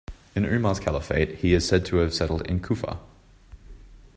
[0.35, 2.99] In Umar's caliphate he is said to have settled in Kufa.